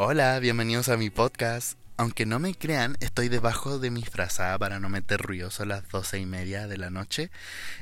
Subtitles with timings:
[0.00, 1.76] Hola, bienvenidos a mi podcast.
[1.96, 5.88] Aunque no me crean, estoy debajo de mi frazada para no meter ruidoso a las
[5.88, 7.32] doce y media de la noche.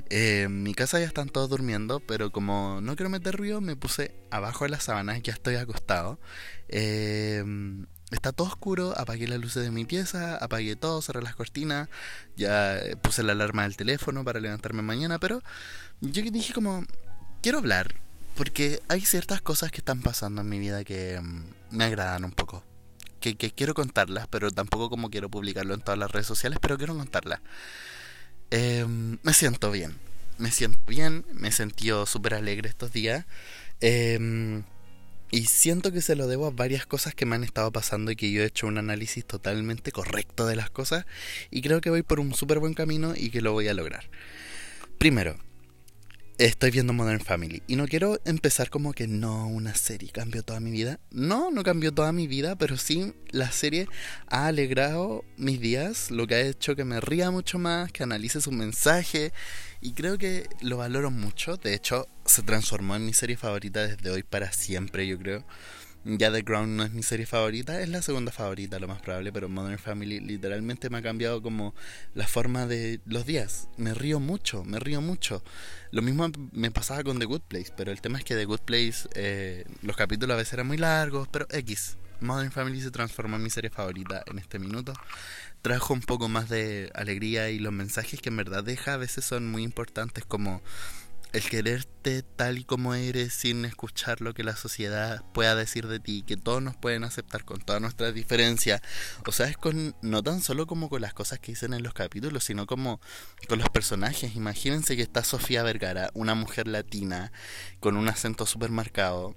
[0.09, 3.77] Eh, en mi casa ya están todos durmiendo, pero como no quiero meter ruido, me
[3.77, 6.19] puse abajo de las sábanas, ya estoy acostado.
[6.71, 7.45] Eh,
[8.11, 11.91] está todo oscuro, apagué las luces de mi pieza, apagué todo, cerré las cortinas,
[12.35, 15.43] ya puse la alarma del teléfono para levantarme mañana, pero
[16.01, 16.83] yo dije como,
[17.43, 17.95] quiero hablar,
[18.37, 22.33] porque hay ciertas cosas que están pasando en mi vida que mm, me agradan un
[22.33, 22.62] poco
[23.35, 26.96] que, quiero contarlas, pero tampoco como quiero publicarlo en todas las redes sociales, pero quiero
[26.96, 27.40] contarlas.
[28.50, 29.96] Em, me siento bien,
[30.39, 33.27] me siento bien, me he sentido súper alegre estos días.
[33.81, 34.62] Em,
[35.31, 38.17] y siento que se lo debo a varias cosas que me han estado pasando y
[38.17, 41.05] que yo he hecho un análisis totalmente correcto de las cosas
[41.51, 44.09] y creo que voy por un súper buen camino y que lo voy a lograr.
[44.98, 45.37] Primero,
[46.39, 50.61] estoy viendo Modern Family y no quiero empezar como que no, una serie cambió toda
[50.61, 51.00] mi vida.
[51.11, 53.89] No, no cambió toda mi vida, pero sí la serie
[54.28, 58.41] ha alegrado mis días, lo que ha hecho que me ría mucho más, que analice
[58.41, 59.33] su mensaje
[59.81, 61.57] y creo que lo valoro mucho.
[61.57, 65.45] De hecho, se transformó en mi serie favorita desde hoy para siempre, yo creo.
[66.09, 69.33] Ya The Crown no es mi serie favorita, es la segunda favorita, lo más probable,
[69.33, 71.75] pero Modern Family literalmente me ha cambiado como
[72.15, 73.69] la forma de los días.
[73.77, 75.43] Me río mucho, me río mucho.
[75.91, 78.61] Lo mismo me pasaba con The Good Place, pero el tema es que The Good
[78.61, 81.97] Place, eh, los capítulos a veces eran muy largos, pero X.
[82.20, 84.93] Modern Family se transformó en mi serie favorita en este minuto.
[85.61, 89.25] Trajo un poco más de alegría y los mensajes que en verdad deja a veces
[89.25, 90.63] son muy importantes como
[91.33, 96.01] el quererte tal y como eres sin escuchar lo que la sociedad pueda decir de
[96.01, 98.81] ti, que todos nos pueden aceptar con todas nuestras diferencias,
[99.27, 101.95] o sea, es con no tan solo como con las cosas que dicen en los
[101.95, 103.01] capítulos, sino como
[103.49, 104.37] con los personajes.
[104.37, 107.33] Imagínense que está Sofía Vergara, una mujer latina
[107.81, 109.37] con un acento súper marcado,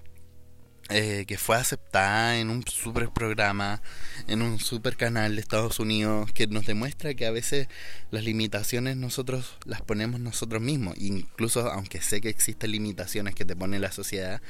[0.89, 3.81] eh, que fue aceptada en un super programa,
[4.27, 7.67] en un super canal de Estados Unidos, que nos demuestra que a veces
[8.11, 13.55] las limitaciones nosotros las ponemos nosotros mismos, incluso aunque sé que existen limitaciones que te
[13.55, 14.41] pone la sociedad,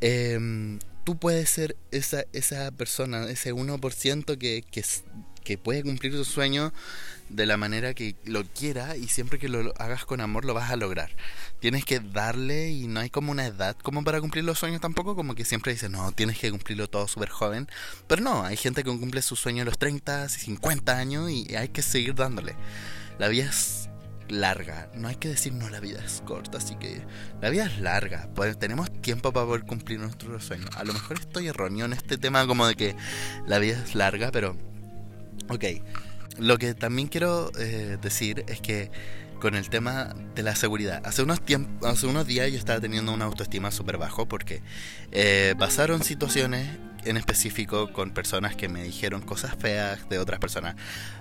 [0.00, 4.84] eh, tú puedes ser esa, esa persona, ese 1% que, que,
[5.42, 6.72] que puede cumplir su sueño
[7.28, 10.70] de la manera que lo quiera y siempre que lo hagas con amor lo vas
[10.70, 11.10] a lograr.
[11.60, 15.16] Tienes que darle y no hay como una edad como para cumplir los sueños tampoco,
[15.16, 17.68] como que siempre dicen, no, tienes que cumplirlo todo súper joven.
[18.06, 21.68] Pero no, hay gente que cumple su sueño a los 30, 50 años y hay
[21.68, 22.54] que seguir dándole.
[23.18, 23.88] La vida es
[24.28, 27.02] larga, no hay que decir no, la vida es corta, así que
[27.42, 30.70] la vida es larga, pues tenemos tiempo para poder cumplir nuestros sueños.
[30.76, 32.96] A lo mejor estoy erróneo en este tema como de que
[33.46, 34.56] la vida es larga, pero
[35.48, 35.64] ok
[36.38, 38.90] lo que también quiero eh, decir es que
[39.40, 41.02] con el tema de la seguridad.
[41.04, 41.40] Hace unos,
[41.82, 44.62] hace unos días yo estaba teniendo una autoestima súper bajo porque
[45.12, 46.66] eh, pasaron situaciones
[47.04, 50.76] en específico con personas que me dijeron cosas feas de otras personas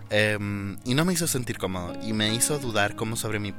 [0.10, 3.54] em, y no me hizo sentir cómodo y me hizo dudar como sobre mi,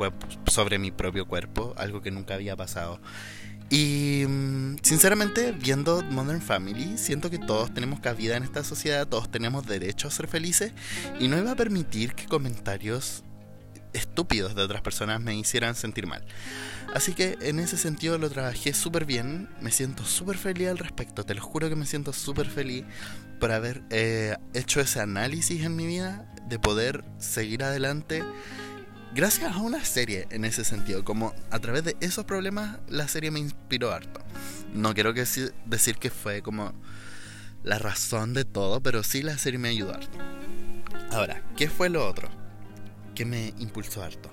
[0.46, 3.00] sobre mi propio cuerpo, algo que nunca había pasado.
[3.70, 4.53] Y mm,
[4.84, 10.06] sinceramente, viendo Modern Family, siento que todos tenemos cabida en esta sociedad, todos tenemos derecho
[10.06, 10.72] a ser felices
[11.18, 13.24] y no iba a permitir que comentarios
[13.94, 16.24] estúpidos de otras personas me hicieran sentir mal.
[16.92, 21.24] Así que en ese sentido lo trabajé súper bien, me siento súper feliz al respecto,
[21.24, 22.84] te lo juro que me siento súper feliz
[23.40, 28.22] por haber eh, hecho ese análisis en mi vida, de poder seguir adelante
[29.14, 33.30] gracias a una serie en ese sentido, como a través de esos problemas la serie
[33.30, 34.20] me inspiró harto.
[34.72, 36.72] No quiero decir que fue como
[37.62, 40.18] la razón de todo, pero sí la serie me ayudó harto.
[41.12, 42.28] Ahora, ¿qué fue lo otro
[43.14, 44.30] que me impulsó harto?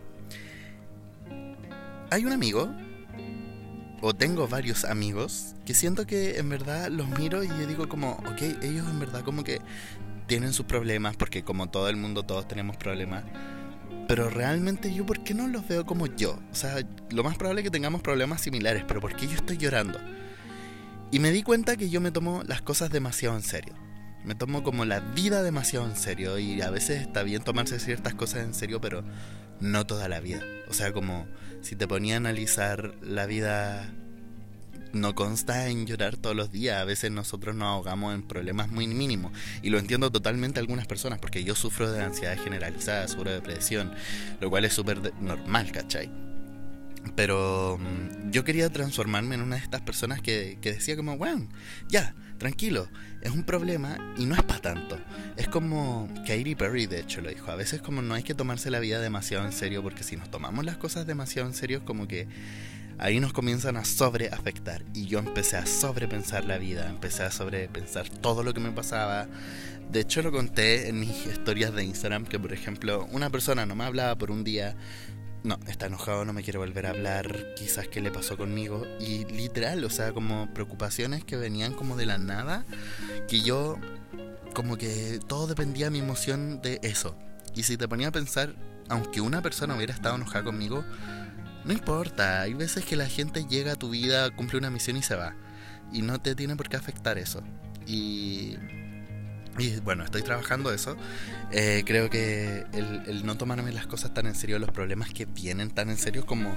[2.09, 2.73] Hay un amigo,
[4.01, 8.13] o tengo varios amigos, que siento que en verdad los miro y yo digo como,
[8.13, 9.61] ok, ellos en verdad como que
[10.25, 13.23] tienen sus problemas, porque como todo el mundo todos tenemos problemas
[14.11, 16.37] pero realmente yo, ¿por qué no los veo como yo?
[16.51, 19.55] O sea, lo más probable es que tengamos problemas similares, pero ¿por qué yo estoy
[19.55, 20.01] llorando?
[21.11, 23.73] Y me di cuenta que yo me tomo las cosas demasiado en serio.
[24.25, 28.13] Me tomo como la vida demasiado en serio y a veces está bien tomarse ciertas
[28.13, 29.05] cosas en serio, pero
[29.61, 30.41] no toda la vida.
[30.67, 31.25] O sea, como
[31.61, 33.93] si te ponía a analizar la vida
[34.93, 36.81] no consta en llorar todos los días.
[36.81, 39.31] A veces nosotros nos ahogamos en problemas muy mínimos.
[39.61, 43.93] Y lo entiendo totalmente algunas personas, porque yo sufro de ansiedad generalizada, sufro de depresión,
[44.39, 46.09] lo cual es súper normal, ¿cachai?
[47.15, 51.47] Pero mm, yo quería transformarme en una de estas personas que, que decía como, bueno,
[51.89, 52.87] ya, tranquilo,
[53.21, 54.99] es un problema y no es para tanto.
[55.37, 57.51] Es como Katy Perry, de hecho, lo dijo.
[57.51, 60.29] A veces como no hay que tomarse la vida demasiado en serio, porque si nos
[60.31, 62.27] tomamos las cosas demasiado en serio, como que
[63.01, 64.83] ahí nos comienzan a sobreafectar.
[64.93, 69.27] Y yo empecé a sobrepensar la vida, empecé a sobrepensar todo lo que me pasaba.
[69.91, 73.75] De hecho lo conté en mis historias de Instagram que por ejemplo una persona no
[73.75, 74.77] me hablaba por un día,
[75.43, 78.85] no, está enojado, no me quiere volver a hablar, quizás qué le pasó conmigo.
[78.99, 82.65] Y literal, o sea, como preocupaciones que venían como de la nada,
[83.27, 83.77] que yo,
[84.53, 87.17] como que todo dependía de mi emoción de eso.
[87.55, 88.53] Y si te ponía a pensar,
[88.87, 90.85] aunque una persona hubiera estado enojada conmigo,
[91.65, 95.03] no importa, hay veces que la gente llega a tu vida, cumple una misión y
[95.03, 95.35] se va.
[95.91, 97.43] Y no te tiene por qué afectar eso.
[97.85, 98.57] Y
[99.57, 100.95] y bueno, estoy trabajando eso.
[101.51, 105.69] Eh, creo que el, no tomarme las cosas tan en serio, los problemas que vienen
[105.69, 106.55] tan en serio como,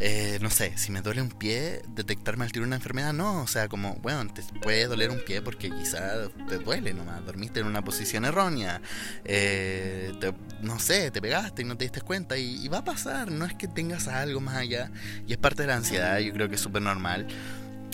[0.00, 3.42] eh, no sé, si me duele un pie, detectarme al tiro una enfermedad, no.
[3.42, 7.60] O sea, como, bueno, te puede doler un pie porque quizá te duele nomás, dormiste
[7.60, 8.80] en una posición errónea,
[9.24, 10.12] eh,
[10.60, 13.44] no sé, te pegaste y no te diste cuenta y, y va a pasar, no
[13.44, 14.90] es que tengas algo más allá.
[15.26, 17.26] Y es parte de la ansiedad, yo creo que es súper normal.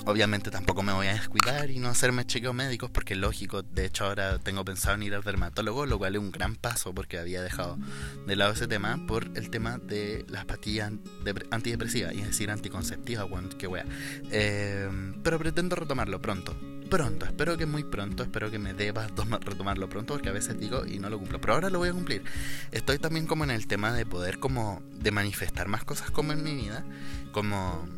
[0.07, 3.63] Obviamente tampoco me voy a descuidar y no hacerme chequeos médicos porque es lógico.
[3.63, 6.95] De hecho ahora tengo pensado en ir al dermatólogo, lo cual es un gran paso
[6.95, 7.79] porque había dejado
[8.27, 10.93] de lado ese tema por el tema de las pastillas
[11.51, 13.87] antidepresivas, y es decir, anticonceptivas, bueno, qué wea.
[14.31, 14.91] Eh,
[15.23, 16.55] pero pretendo retomarlo pronto.
[16.91, 19.11] Pronto, espero que muy pronto, espero que me debas
[19.41, 21.93] retomarlo pronto porque a veces digo y no lo cumplo, pero ahora lo voy a
[21.93, 22.23] cumplir.
[22.73, 26.45] Estoy también como en el tema de poder como de manifestar más cosas como en
[26.45, 26.85] mi vida,
[27.33, 27.89] como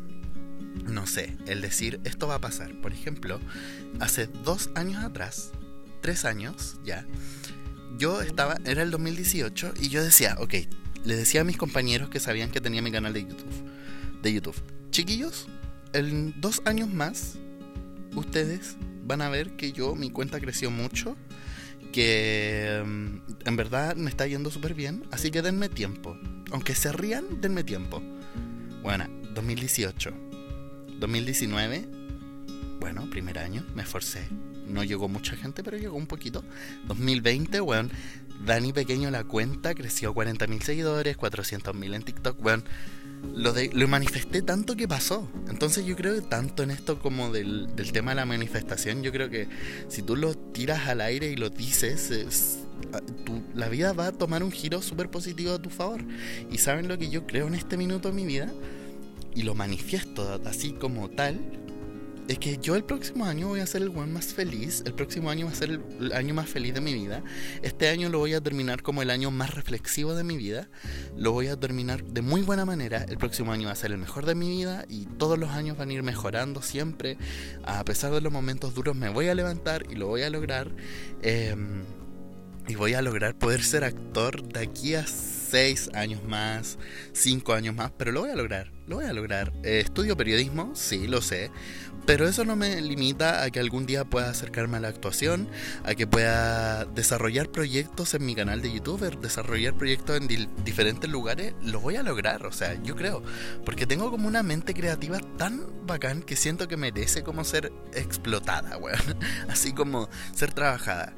[0.85, 2.73] no sé, el decir esto va a pasar.
[2.81, 3.39] Por ejemplo,
[3.99, 5.51] hace dos años atrás,
[6.01, 7.05] tres años ya,
[7.97, 10.53] yo estaba, era el 2018 y yo decía, ok,
[11.03, 14.61] le decía a mis compañeros que sabían que tenía mi canal de YouTube, de YouTube,
[14.91, 15.47] chiquillos,
[15.93, 17.37] en dos años más,
[18.15, 18.75] ustedes
[19.05, 21.15] van a ver que yo, mi cuenta creció mucho,
[21.91, 26.17] que mm, en verdad me está yendo súper bien, así que denme tiempo.
[26.51, 28.01] Aunque se rían, denme tiempo.
[28.83, 30.26] Bueno, 2018
[30.99, 31.85] 2019,
[32.79, 34.27] bueno, primer año, me esforcé.
[34.67, 36.43] No llegó mucha gente, pero llegó un poquito.
[36.87, 37.89] 2020, bueno,
[38.45, 42.63] Dani Pequeño la cuenta, creció 40.000 seguidores, 400.000 en TikTok, bueno,
[43.35, 45.27] lo, lo manifesté tanto que pasó.
[45.49, 49.11] Entonces yo creo que tanto en esto como del, del tema de la manifestación, yo
[49.11, 49.47] creo que
[49.87, 52.59] si tú lo tiras al aire y lo dices,
[52.93, 53.01] ah,
[53.55, 56.03] la vida va a tomar un giro súper positivo a tu favor.
[56.51, 58.51] Y saben lo que yo creo en este minuto de mi vida
[59.37, 61.39] y lo manifiesto así como tal,
[62.27, 65.29] es que yo el próximo año voy a ser el buen más feliz, el próximo
[65.29, 67.23] año va a ser el, año más feliz de mi vida,
[67.61, 70.69] este año lo voy a terminar como el año más reflexivo de mi vida,
[71.15, 73.99] lo voy a terminar de muy buena manera, el próximo año va a ser el
[73.99, 77.19] mejor de mi vida y todos los años van a ir mejorando siempre,
[77.63, 80.71] a pesar de los momentos duros me voy a levantar y lo voy a lograr.
[81.21, 81.83] Em,
[82.67, 85.05] y voy a lograr poder ser actor de aquí a
[85.49, 86.77] seis años más,
[87.13, 89.53] cinco años más, pero lo voy a lograr, lo voy a lograr.
[89.63, 91.51] Eh, estudio periodismo, sí, lo sé,
[92.05, 95.49] pero eso no me limita a que algún día pueda acercarme a la actuación,
[95.83, 100.27] a que pueda desarrollar proyectos en mi canal de YouTube, desarrollar proyectos en
[100.63, 103.23] diferentes lugares, lo voy a lograr, o sea, yo creo,
[103.65, 108.77] porque tengo como una mente creativa tan bacán que siento que merece como ser explotada,
[108.77, 109.17] weón,
[109.49, 111.13] así como ser trabajada.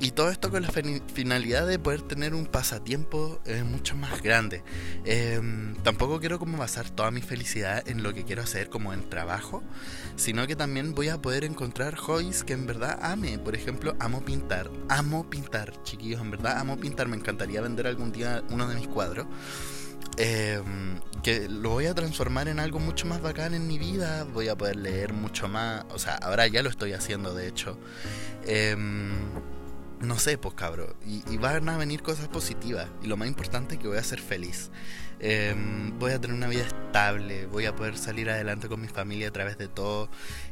[0.00, 4.62] Y todo esto con la finalidad de poder tener un pasatiempo eh, mucho más grande.
[5.04, 9.10] Em, tampoco quiero como basar toda mi felicidad en lo que quiero hacer como en
[9.10, 9.60] trabajo,
[10.14, 13.40] sino que también voy a poder encontrar hobbies que en verdad ame.
[13.40, 14.70] Por ejemplo, amo pintar.
[14.88, 17.08] Amo pintar, chiquillos, en verdad amo pintar.
[17.08, 19.26] Me encantaría vender algún día uno de mis cuadros.
[20.16, 24.22] Em, que lo voy a transformar en algo mucho más bacán en mi vida.
[24.32, 25.86] Voy a poder leer mucho más.
[25.90, 27.76] O sea, ahora ya lo estoy haciendo, de hecho.
[28.44, 28.76] Eh,
[30.00, 32.88] no sé, pues cabro, y, van a venir cosas positivas.
[33.02, 34.70] Y lo más importante es que voy a ser feliz.
[35.20, 39.28] Em, voy a tener una vida estable, voy a poder salir adelante con mi familia
[39.28, 40.08] a través de todo.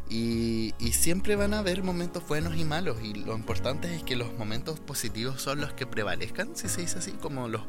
[0.09, 2.99] Y, y, siempre van a haber momentos buenos y malos.
[3.03, 6.99] Y lo importante es que los momentos positivos son los que prevalezcan, si se dice
[6.99, 7.63] así, como los,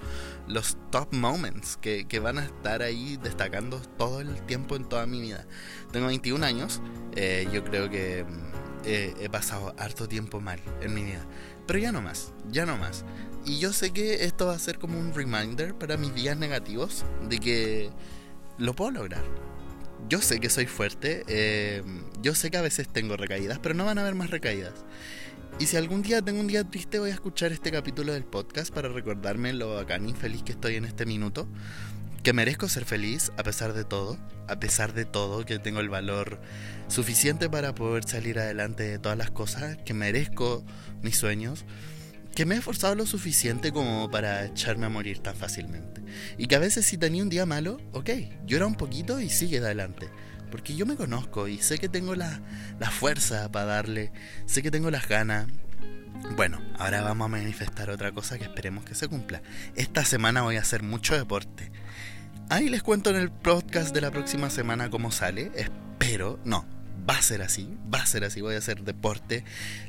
[0.47, 5.05] los top moments que, que van a estar ahí destacando todo el tiempo en toda
[5.05, 5.45] mi vida.
[5.91, 6.81] Tengo 21 años,
[7.15, 11.25] eh, yo creo que mm, he pasado harto tiempo mal en mi vida
[11.67, 13.05] pero ya no más, ya no más.
[13.45, 17.05] Y yo sé que esto va a ser como un reminder para mis días negativos
[17.29, 17.89] de que
[18.57, 19.23] lo puedo lograr.
[20.09, 21.83] Yo sé que soy fuerte, eh,
[22.21, 24.73] yo sé que a veces tengo recaídas, pero no van a haber más recaídas.
[25.59, 28.73] Y si algún día tengo un día triste, voy a escuchar este capítulo del podcast
[28.73, 31.47] para recordarme lo bacán y feliz que estoy en este minuto.
[32.27, 34.17] Que merezco ser feliz a pesar de todo,
[34.49, 36.41] a pesar de todo, que tengo el valor
[36.89, 40.65] suficiente para poder salir adelante de todas las cosas, que merezco
[41.01, 41.63] mis sueños,
[42.35, 46.03] que me he esforzado lo suficiente como para echarme a morir tan fácilmente.
[46.37, 48.09] Y que a veces si tenía un día malo, ok,
[48.45, 50.09] llora un poquito y sigue adelante.
[50.51, 52.41] Porque yo me conozco y sé que tengo la,
[52.77, 54.11] la fuerza para darle,
[54.47, 55.47] sé que tengo las ganas.
[56.35, 59.41] Bueno, ahora vamos a manifestar otra cosa que esperemos que se cumpla.
[59.75, 61.71] Esta semana voy a hacer mucho deporte.
[62.49, 65.51] Ahí les cuento en el podcast de la próxima semana cómo sale.
[65.53, 66.65] Espero, no,
[67.07, 68.39] va a ser así, va a ser así.
[68.39, 69.43] Voy a hacer deporte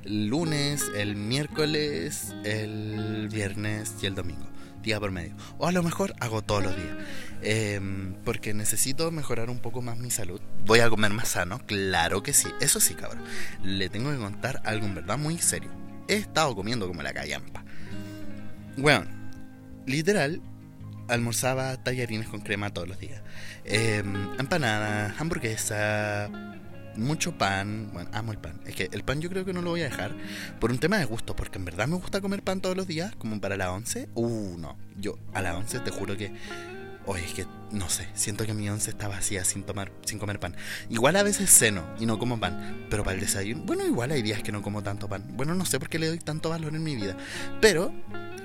[0.04, 4.44] lunes, el miércoles, el viernes y el domingo,
[4.82, 5.36] día por medio.
[5.58, 6.96] O a lo mejor hago todos los días.
[7.42, 10.40] Em, porque necesito mejorar un poco más mi salud.
[10.66, 12.48] Voy a comer más sano, claro que sí.
[12.60, 13.22] Eso sí, cabrón.
[13.62, 15.70] Le tengo que contar algo en verdad muy serio.
[16.08, 17.64] He estado comiendo como la callampa.
[18.76, 19.06] Bueno,
[19.86, 20.42] literal,
[21.08, 23.22] almorzaba tallarines con crema todos los días.
[23.64, 24.02] Eh,
[24.38, 26.30] empanadas, hamburguesa,
[26.96, 27.90] mucho pan.
[27.92, 28.60] Bueno, amo el pan.
[28.66, 30.14] Es que el pan yo creo que no lo voy a dejar
[30.60, 33.14] por un tema de gusto, porque en verdad me gusta comer pan todos los días,
[33.16, 34.08] como para la 11.
[34.14, 34.76] Uh, no.
[34.96, 36.32] Yo a la 11 te juro que.
[37.06, 40.38] Oye, es que no sé, siento que mi once está vacía sin tomar, sin comer
[40.38, 40.54] pan.
[40.90, 44.20] Igual a veces ceno y no como pan, pero para el desayuno, bueno, igual hay
[44.20, 45.24] días que no como tanto pan.
[45.32, 47.16] Bueno, no sé por qué le doy tanto valor en mi vida,
[47.62, 47.94] pero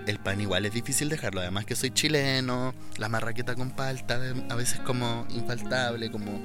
[0.07, 1.41] el pan igual es difícil dejarlo.
[1.41, 4.19] Además que soy chileno, la marraqueta con palta
[4.49, 6.41] a veces como infaltable, como...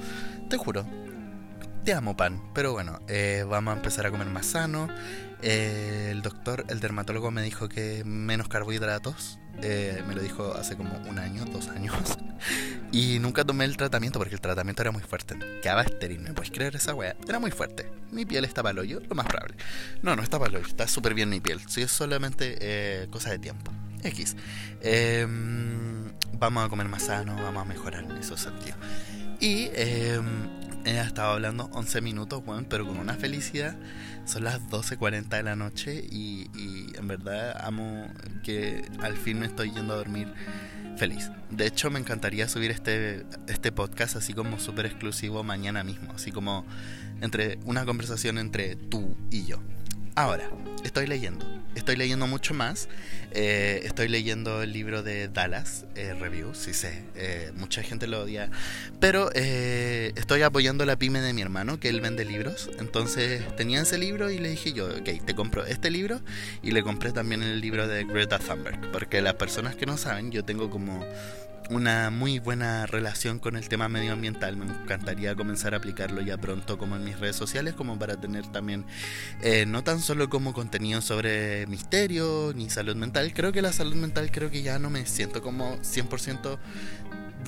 [0.49, 0.85] Te juro,
[1.83, 2.41] te amo pan.
[2.53, 4.87] Pero bueno, eh, vamos a empezar a comer más sano.
[5.41, 9.39] Eh, el doctor, el dermatólogo me dijo que menos carbohidratos.
[9.61, 11.95] Eh, me lo dijo hace como un año, dos años.
[12.91, 15.37] y nunca tomé el tratamiento porque el tratamiento era muy fuerte.
[15.61, 17.15] Quedaba estéril, ¿me puedes creer esa weá?
[17.27, 17.89] Era muy fuerte.
[18.11, 19.55] Mi piel está para hoyo, lo más probable.
[20.01, 21.61] No, no está para hoyo, está súper bien mi piel.
[21.67, 23.71] Sí, es solamente eh, cosa de tiempo.
[24.03, 24.35] X.
[24.81, 28.77] Em, vamos a comer más sano, vamos a mejorar en esos sentidos.
[29.41, 30.21] Y eh,
[30.97, 33.75] he estado hablando 11 minutos, bueno, pero con una felicidad.
[34.25, 38.07] Son las 12.40 de la noche y, y, en verdad amo
[38.43, 40.33] que al fin me estoy yendo a dormir
[40.97, 41.31] feliz.
[41.49, 46.31] De hecho, me encantaría subir este, este podcast así como súper exclusivo mañana mismo, así
[46.31, 46.65] como
[47.21, 49.59] entre una conversación entre tú y yo.
[50.19, 50.49] Ahora,
[50.83, 51.45] estoy leyendo.
[51.75, 52.89] Estoy leyendo mucho más.
[53.31, 57.05] Eh, estoy leyendo el libro de Dallas eh, Review, sí sé.
[57.15, 58.51] Eh, mucha gente lo odia.
[58.99, 62.69] Pero estoy apoyando la pyme de mi hermano, que él vende libros.
[62.79, 66.19] Entonces tenía ese libro y le dije yo, ok, te compro este libro.
[66.61, 68.91] Y le compré también el libro de Greta Thunberg.
[68.91, 71.01] Porque las personas que no saben, yo tengo como
[71.69, 74.57] una muy buena relación con el tema medioambiental.
[74.57, 78.47] Me encantaría comenzar a aplicarlo ya pronto como en mis redes sociales, como para tener
[78.47, 78.85] también
[79.41, 83.33] eh, no tan solo como contenido sobre misterio ni salud mental.
[83.33, 86.59] Creo que la salud mental creo que ya no me siento como 100%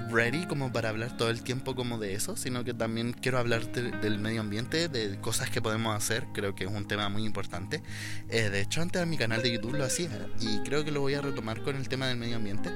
[0.09, 3.71] ready como para hablar todo el tiempo como de eso, sino que también quiero hablar
[3.71, 7.81] del medio ambiente, de cosas que podemos hacer, creo que es un tema muy importante.
[8.29, 11.01] Eh, de hecho, antes a mi canal de YouTube lo hacía y creo que lo
[11.01, 12.69] voy a retomar con el tema del medio ambiente.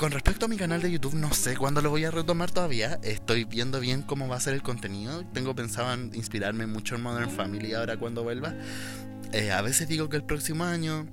[0.00, 2.98] Con respecto a mi canal de YouTube, no sé cuándo lo voy a retomar todavía.
[3.02, 5.26] Estoy viendo bien cómo va a ser el contenido.
[5.34, 8.54] Tengo pensado en inspirarme mucho en Modern Family ahora cuando vuelva.
[9.34, 11.06] Eh, a veces digo que el próximo año,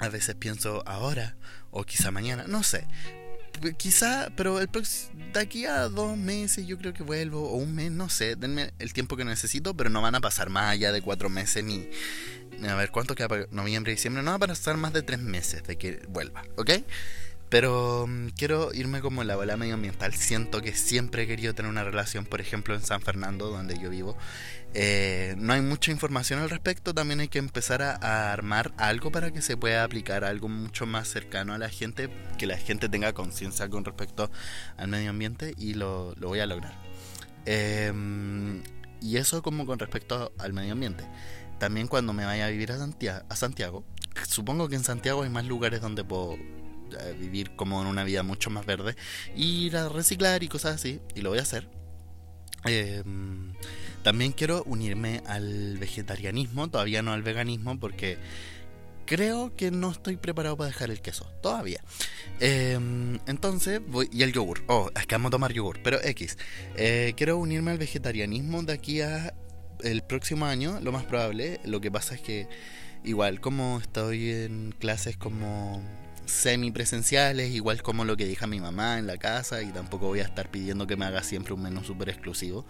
[0.00, 1.36] a veces pienso ahora
[1.70, 2.88] o quizá mañana, no sé.
[3.76, 4.68] Quizá, pero el
[5.32, 8.72] de aquí a dos meses yo creo que vuelvo, o un mes, no sé, denme
[8.80, 11.88] el tiempo que necesito, pero no van a pasar más allá de cuatro meses ni...
[12.68, 14.24] A ver, ¿cuánto queda para noviembre diciembre?
[14.24, 16.70] No va a pasar más de tres meses de que vuelva, ¿ok?
[17.48, 20.14] Pero mm, quiero irme como en la bola medioambiental.
[20.14, 23.90] Siento que siempre he querido tener una relación, por ejemplo, en San Fernando, donde yo
[23.90, 24.16] vivo.
[24.74, 26.94] Eh, no hay mucha información al respecto.
[26.94, 31.08] También hay que empezar a, armar algo para que se pueda aplicar algo mucho más
[31.08, 34.30] cercano a la gente, que la gente tenga conciencia con respecto
[34.76, 36.74] al medio ambiente y lo, lo voy a lograr.
[37.46, 38.62] Em,
[39.00, 41.04] y eso como con respecto al medio ambiente.
[41.58, 42.76] También cuando me vaya a vivir a
[43.28, 43.84] a Santiago,
[44.28, 46.36] supongo que en Santiago hay más lugares donde puedo
[47.18, 48.96] vivir como en una vida mucho más verde,
[49.36, 51.68] ir a reciclar y cosas así, y lo voy a hacer.
[52.64, 53.52] Em,
[54.02, 58.18] también quiero unirme al vegetarianismo, todavía no al veganismo, porque
[59.08, 61.82] creo que no estoy preparado para dejar el queso, todavía.
[62.40, 64.08] Em, entonces, voy.
[64.12, 64.62] Y el yogur.
[64.68, 66.36] Oh, es que vamos a tomar yogur, pero X.
[66.76, 69.34] Eh, quiero unirme al vegetarianismo de aquí a
[69.82, 71.60] el próximo año, lo más probable.
[71.64, 72.48] Lo que pasa es que,
[73.04, 75.82] igual, como estoy en clases como
[76.28, 80.20] semipresenciales, igual como lo que dije a mi mamá en la casa, y tampoco voy
[80.20, 82.66] a estar pidiendo que me haga siempre un menú súper exclusivo,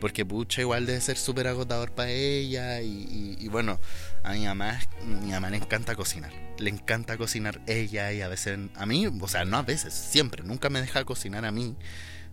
[0.00, 3.80] porque pucha, igual debe ser súper agotador para ella, y, bueno,
[4.24, 8.58] a mi mamá, mi mamá le encanta cocinar, le encanta cocinar ella, y a veces
[8.74, 11.76] a mí, o sea, no a veces, siempre, nunca me deja cocinar a mí,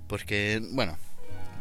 [0.08, 0.98] porque, bueno,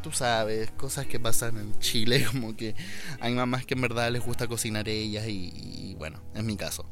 [0.03, 2.75] tú sabes, cosas que pasan en Chile, como que
[3.21, 6.89] hay mamás que en verdad les gusta cocinar ellas, y, y bueno, es mi caso.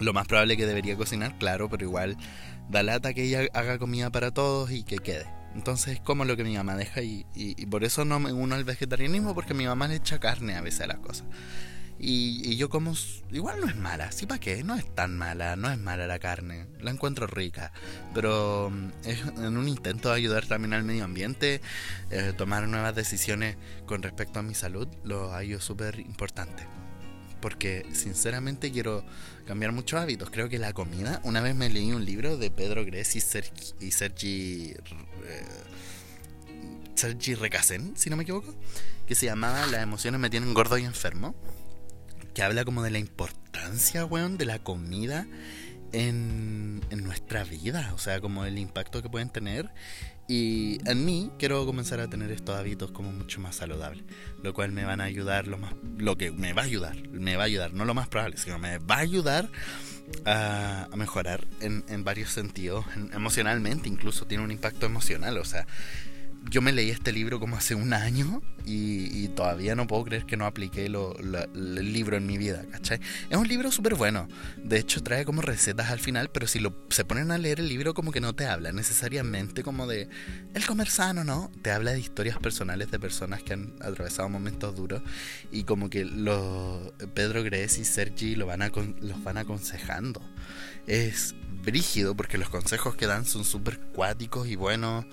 [0.00, 2.16] Lo más probable que debería cocinar, claro, pero igual
[2.70, 5.26] da lata que ella haga comida para todos y que quede.
[5.54, 8.64] Entonces como lo que mi mamá deja y, y, por eso no me uno al
[8.64, 11.26] vegetarianismo porque mi mamá le echa carne a veces a las cosas.
[12.04, 12.94] Y, yo como,
[13.30, 14.64] igual no es mala, ¿sí para qué?
[14.64, 17.72] No es tan mala, no es mala la carne, la encuentro rica,
[18.12, 21.60] pero mm, es en un intento de ayudar también al medio ambiente,
[22.10, 23.56] eh, tomar nuevas decisiones
[23.86, 26.66] con respecto a mi salud, lo hallo súper importante.
[27.40, 29.04] Porque sinceramente quiero
[29.46, 30.30] cambiar muchos hábitos.
[30.30, 33.90] Creo que la comida, una vez me leí un libro de Pedro Gress y, Sergi,
[33.90, 34.74] Sergi,
[35.26, 35.46] eh,
[36.94, 38.54] Sergi Recasén, si no me equivoco,
[39.06, 41.34] que se llamaba Las emociones me tienen gordo y enfermo
[42.34, 45.26] que habla como de la importancia, weón, de la comida
[45.92, 49.70] en, en nuestra vida, o sea, como el impacto que pueden tener.
[50.28, 54.04] Y en mí quiero comenzar a tener estos hábitos como mucho más saludables,
[54.42, 57.36] lo cual me van a ayudar lo más, lo que me va a ayudar, me
[57.36, 59.48] va a ayudar, no lo más probable, sino me va a ayudar
[60.24, 65.66] a, mejorar en, en, varios sentidos, emocionalmente incluso tiene un impacto emocional, o sea,
[66.50, 70.36] yo me leí este libro como hace un año y, todavía no puedo creer que
[70.36, 73.00] no apliqué lo, el libro en mi vida, ¿cachai?
[73.30, 74.28] Es un libro súper bueno.
[74.62, 77.68] De hecho, trae como recetas al final, pero si lo, se ponen a leer el
[77.68, 80.08] libro como que no te habla necesariamente como de
[80.54, 81.50] el comer sano, ¿no?
[81.62, 85.02] Te habla de historias personales de personas que han atravesado momentos duros
[85.50, 88.70] y como que los Pedro Gres y Sergi lo van a,
[89.00, 90.20] los van aconsejando.
[90.86, 91.34] Es
[91.64, 95.04] brígido porque los consejos que dan son súper cuáticos y buenos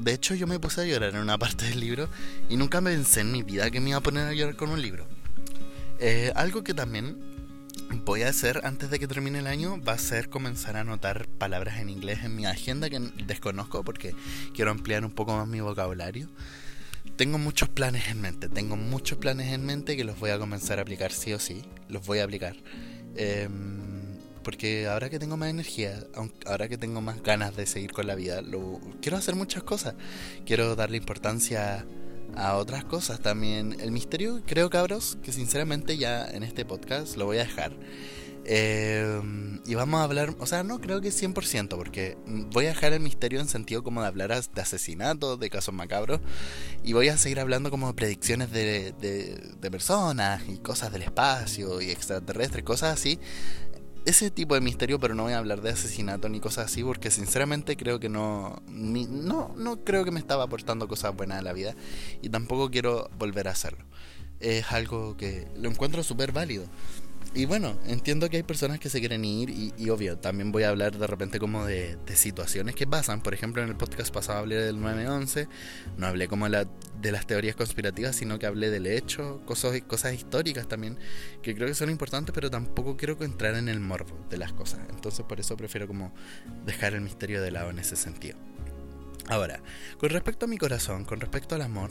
[0.00, 2.08] de hecho, yo me puse a llorar en una parte del libro
[2.48, 4.70] y nunca me pensé en mi vida que me iba a poner a llorar con
[4.70, 5.06] un libro.
[6.00, 7.18] Eh, algo que también
[8.04, 11.26] voy a hacer antes de que termine el año va a ser comenzar a anotar
[11.26, 14.14] palabras en inglés en mi agenda que desconozco porque
[14.54, 16.28] quiero ampliar un poco más mi vocabulario.
[17.16, 20.78] Tengo muchos planes en mente, tengo muchos planes en mente que los voy a comenzar
[20.78, 22.56] a aplicar sí o sí, los voy a aplicar.
[23.16, 23.48] Eh,
[24.48, 26.02] porque ahora que tengo más energía,
[26.46, 28.40] ahora que tengo más ganas de seguir con la vida,
[29.02, 29.92] quiero hacer muchas cosas.
[30.46, 31.84] Quiero darle importancia
[32.34, 33.76] a otras cosas también.
[33.78, 37.76] El misterio, creo cabros, que sinceramente ya en este podcast lo voy a dejar.
[38.46, 39.20] Eh,
[39.66, 43.00] y vamos a hablar, o sea, no creo que 100%, porque voy a dejar el
[43.00, 46.20] misterio en sentido como de hablar de asesinatos, de casos macabros,
[46.82, 48.94] y voy a seguir hablando como de predicciones de,
[49.60, 53.20] de personas y cosas del espacio y extraterrestres, cosas así,
[54.08, 57.10] ese tipo de misterio, pero no voy a hablar de asesinato ni cosas así, porque
[57.10, 61.52] sinceramente creo que no, no, no creo que me estaba aportando cosas buenas a la
[61.52, 61.74] vida
[62.22, 63.84] y tampoco quiero volver a hacerlo.
[64.40, 66.64] Es algo que lo encuentro súper válido.
[67.34, 70.70] Y bueno, entiendo que hay personas que se quieren ir y, obvio, también voy a
[70.70, 73.20] hablar de repente como de, situaciones que pasan.
[73.22, 75.46] Por ejemplo, en el podcast pasado hablé del 9-11,
[75.98, 76.66] no hablé como la,
[77.00, 80.98] de las teorías conspirativas, sino que hablé del hecho, cosas, cosas históricas también,
[81.42, 84.80] que creo que son importantes, pero tampoco quiero entrar en el morbo de las cosas.
[84.90, 86.12] Entonces por eso prefiero como
[86.64, 88.38] dejar el misterio de lado en ese sentido.
[89.28, 89.60] Ahora,
[89.98, 91.90] con respecto a mi corazón, con respecto al amor,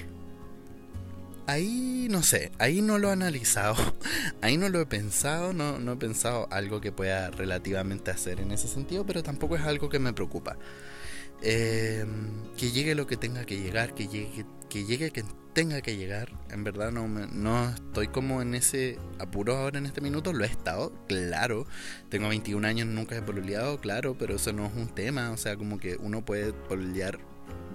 [1.47, 3.75] ahí no sé, ahí no lo he analizado,
[4.41, 8.51] ahí no lo he pensado, no, no he pensado algo que pueda relativamente hacer en
[8.51, 10.57] ese sentido, pero tampoco es algo que me preocupa.
[11.41, 15.95] Em, que llegue lo que tenga que llegar, que llegue, que llegue que tenga que
[15.97, 16.31] llegar.
[16.49, 20.47] En verdad no, no estoy como en ese apuro ahora en este minuto, lo he
[20.47, 21.67] estado, claro.
[22.09, 25.55] Tengo 21 años, nunca he poluleado, claro, pero eso no es un tema, o sea,
[25.57, 27.19] como que uno puede polulear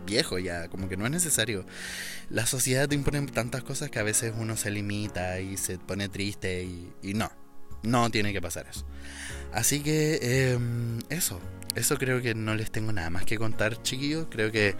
[0.04, 1.64] viejo ya, como que no es necesario.
[2.30, 6.08] La sociedad te impone tantas cosas que a veces uno se limita y se pone
[6.08, 7.30] triste y, no,
[7.82, 8.84] no tiene que pasar eso.
[9.52, 11.40] Así que em, eso,
[11.74, 14.26] eso creo que no les tengo nada más que contar, chiquillos.
[14.30, 14.76] Creo que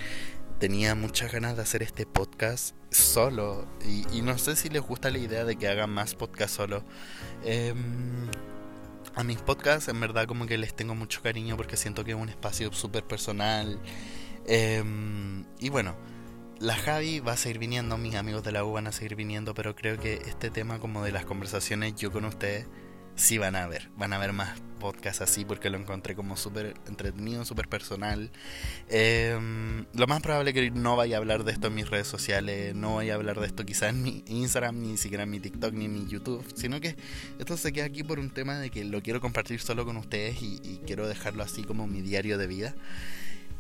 [0.59, 5.19] tenía muchas ganas de hacer este podcast solo y, no sé si les gusta la
[5.19, 6.85] idea de que hagan más podcast solo.
[7.45, 8.29] Em,
[9.15, 12.17] a mis podcasts en verdad como que les tengo mucho cariño porque siento que es
[12.17, 13.79] un espacio súper personal
[14.47, 15.97] Em, y bueno,
[16.59, 19.55] la Javi va a seguir viniendo, mis amigos de la U van a seguir viniendo,
[19.55, 22.67] pero creo que este tema como de las conversaciones yo con ustedes
[23.15, 26.75] sí van a ver, van a ver más podcasts así porque lo encontré como súper
[26.89, 28.31] entretenido, súper personal.
[28.89, 32.07] Em, lo más probable es que no vaya a hablar de esto en mis redes
[32.07, 35.41] sociales, no vaya a hablar de esto quizás en mi Instagram, ni siquiera en mi
[35.41, 36.97] TikTok, ni en mi YouTube, sino que
[37.39, 40.43] esto se queda aquí por un tema de que lo quiero compartir solo con ustedes
[40.43, 42.75] y, y quiero dejarlo así como mi diario de vida.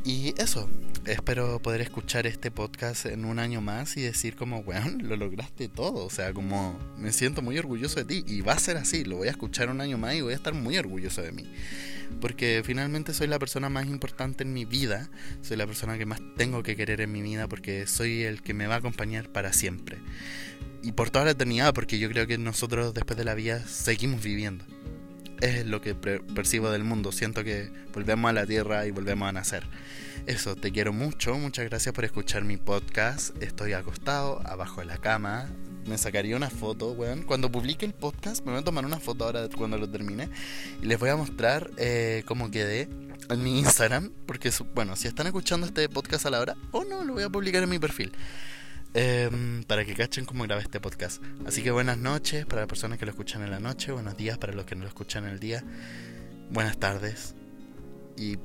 [0.04, 0.68] Y eso,
[1.06, 5.68] espero poder escuchar este podcast en un año más y decir como, weón, lo lograste
[5.68, 6.04] todo.
[6.04, 8.24] O sea, como me siento muy orgulloso de ti.
[8.26, 10.36] Y va a ser así, lo voy a escuchar un año más y voy a
[10.36, 11.44] estar muy orgulloso de mí.
[12.20, 15.08] Porque finalmente soy la persona más importante en mi vida.
[15.40, 18.54] Soy la persona que más tengo que querer en mi vida porque soy el que
[18.54, 19.98] me va a acompañar para siempre.
[20.82, 24.20] Y por toda la eternidad, porque yo creo que nosotros después de la vida seguimos
[24.20, 24.64] viviendo.
[25.42, 27.10] Es lo que percibo del mundo.
[27.10, 29.64] Siento que volvemos a la tierra y volvemos a nacer.
[30.26, 31.34] Eso, te quiero mucho.
[31.34, 33.36] Muchas gracias por escuchar mi podcast.
[33.42, 35.50] Estoy acostado, abajo de la cama.
[35.84, 37.24] Me sacaría una foto, weón.
[37.24, 40.28] Cuando publique el podcast, me voy a tomar una foto ahora cuando lo termine.
[40.80, 42.88] Y les voy a mostrar eh, cómo quedé
[43.28, 44.12] en mi Instagram.
[44.26, 47.30] Porque, bueno, si están escuchando este podcast a la hora, o no, lo voy a
[47.30, 48.12] publicar en mi perfil.
[48.94, 51.22] Em, para que cachen cómo grabé este podcast.
[51.46, 54.36] Así que buenas noches para las personas que lo escuchan en la noche, buenos días
[54.36, 55.64] para los que no lo escuchan en el día,
[56.50, 57.34] buenas tardes
[58.16, 58.36] y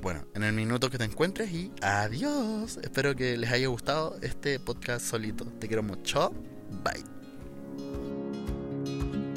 [0.00, 2.78] bueno, en el minuto que te encuentres y adiós.
[2.82, 5.44] Espero que les haya gustado este podcast solito.
[5.44, 6.32] Te quiero mucho.
[6.84, 8.15] Bye.